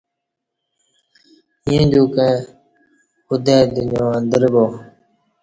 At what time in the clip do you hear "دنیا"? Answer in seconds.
3.75-4.03